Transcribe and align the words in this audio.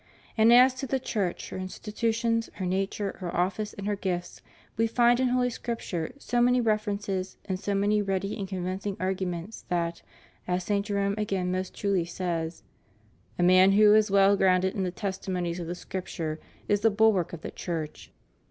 And 0.35 0.51
as 0.51 0.73
to 0.79 0.87
the 0.87 0.97
Church, 0.99 1.49
her 1.51 1.57
institutions, 1.57 2.49
her 2.53 2.65
nature, 2.65 3.17
her 3.19 3.29
oflSce 3.29 3.75
and 3.77 3.85
her 3.85 3.95
gifts, 3.95 4.41
we 4.75 4.87
find 4.87 5.19
in 5.19 5.27
Holy 5.27 5.51
Scripture 5.51 6.11
so 6.17 6.41
many 6.41 6.59
references 6.59 7.37
and 7.45 7.59
so 7.59 7.75
many 7.75 8.01
ready 8.01 8.35
and 8.35 8.47
convincing 8.47 8.97
arguments 8.99 9.63
that, 9.69 10.01
as 10.47 10.63
St. 10.63 10.83
Jerome 10.87 11.13
again 11.19 11.51
most 11.51 11.75
truly 11.75 12.05
says, 12.05 12.63
"A 13.37 13.43
man 13.43 13.73
who 13.73 13.93
is 13.93 14.09
well 14.09 14.35
grounded 14.35 14.73
in 14.73 14.81
the 14.81 14.89
testimonies 14.89 15.59
of 15.59 15.67
the 15.67 15.75
Scripture 15.75 16.39
is 16.67 16.79
the 16.79 16.89
bulwark 16.89 17.31
of 17.31 17.41
the 17.41 17.51
Church." 17.51 18.09